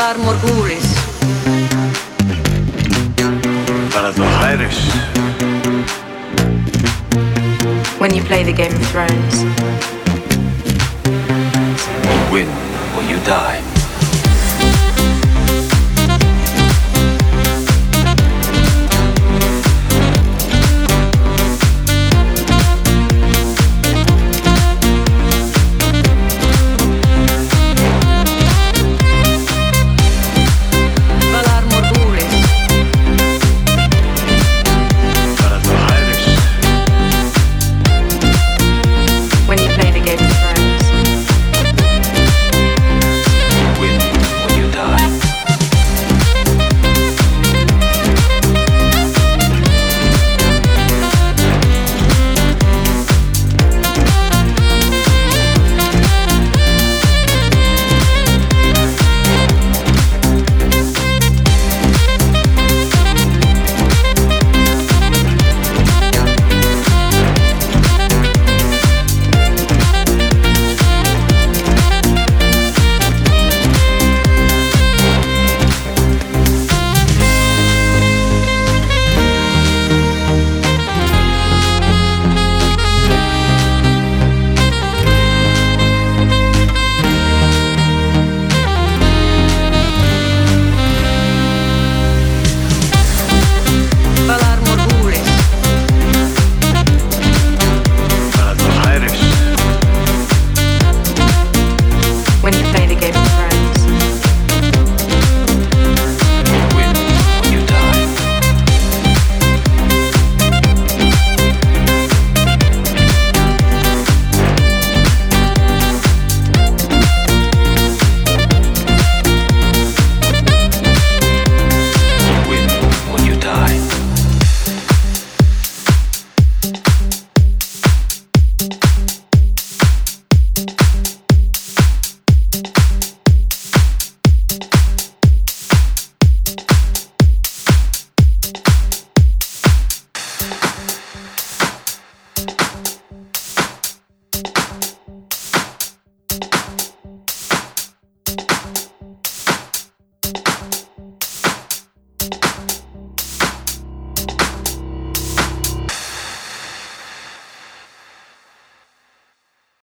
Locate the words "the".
8.42-8.52